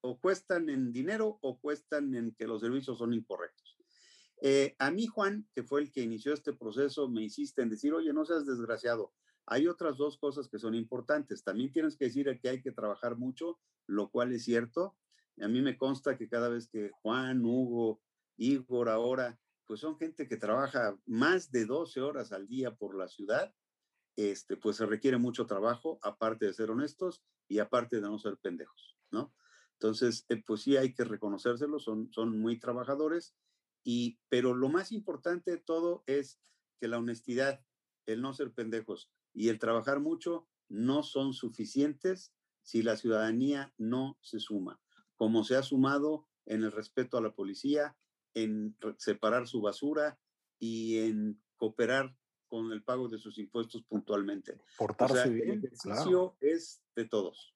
[0.00, 3.78] o cuestan en dinero o cuestan en que los servicios son incorrectos.
[4.42, 7.94] Eh, a mí, Juan, que fue el que inició este proceso, me insiste en decir,
[7.94, 9.14] oye, no seas desgraciado.
[9.46, 11.44] Hay otras dos cosas que son importantes.
[11.44, 14.96] También tienes que decir que hay que trabajar mucho, lo cual es cierto.
[15.40, 18.00] A mí me consta que cada vez que Juan, Hugo,
[18.36, 23.08] Igor ahora, pues son gente que trabaja más de 12 horas al día por la
[23.08, 23.54] ciudad,
[24.16, 28.38] este, pues se requiere mucho trabajo, aparte de ser honestos y aparte de no ser
[28.38, 29.34] pendejos, ¿no?
[29.74, 33.34] Entonces, eh, pues sí hay que reconocérselo, son, son muy trabajadores,
[33.82, 36.40] y, pero lo más importante de todo es
[36.80, 37.64] que la honestidad,
[38.06, 42.32] el no ser pendejos y el trabajar mucho no son suficientes
[42.62, 44.80] si la ciudadanía no se suma,
[45.16, 47.96] como se ha sumado en el respeto a la policía,
[48.32, 50.18] en separar su basura
[50.58, 52.16] y en cooperar
[52.46, 54.58] con el pago de sus impuestos puntualmente.
[54.78, 55.50] Portarse bien.
[55.50, 57.54] El ejercicio es de todos.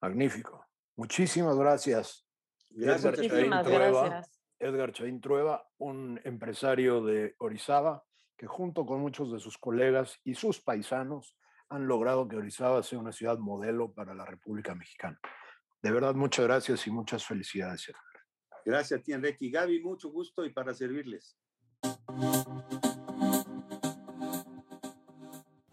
[0.00, 0.64] Magnífico.
[0.94, 2.26] Muchísimas gracias.
[2.70, 3.18] Gracias.
[4.58, 8.04] Edgar Chaín Trueba, un empresario de Orizaba,
[8.36, 11.36] que junto con muchos de sus colegas y sus paisanos
[11.68, 15.18] han logrado que Orizaba sea una ciudad modelo para la República Mexicana.
[15.82, 17.92] De verdad, muchas gracias y muchas felicidades.
[18.64, 19.50] Gracias a ti, Enrique.
[19.50, 21.36] Gaby, mucho gusto y para servirles.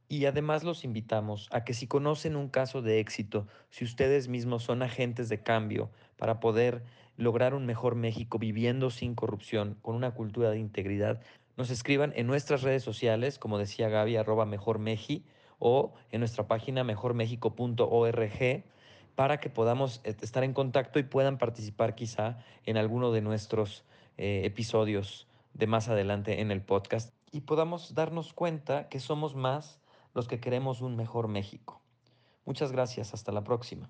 [0.10, 4.64] Y además los invitamos a que si conocen un caso de éxito, si ustedes mismos
[4.64, 6.82] son agentes de cambio para poder
[7.16, 11.22] lograr un mejor México viviendo sin corrupción, con una cultura de integridad,
[11.58, 15.26] nos escriban en nuestras redes sociales, como decía Gaby, arroba mejormeji,
[15.60, 18.64] o en nuestra página mejormexico.org
[19.16, 23.86] para que podamos eh, estar en contacto y puedan participar quizá en alguno de nuestros
[24.18, 29.80] eh, episodios de más adelante en el podcast y podamos darnos cuenta que somos más
[30.14, 31.82] los que queremos un mejor México.
[32.46, 33.90] Muchas gracias, hasta la próxima.